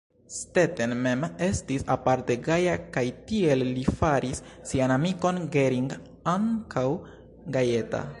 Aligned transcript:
Stetten 0.35 0.93
mem 1.07 1.25
estis 1.47 1.83
aparte 1.95 2.37
gaja 2.47 2.73
kaj 2.95 3.03
tiel 3.31 3.61
li 3.67 3.83
faris 3.99 4.41
sian 4.71 4.95
amikon 4.97 5.39
Gering 5.57 5.93
ankaŭ 6.35 6.87
gajeta. 7.59 8.03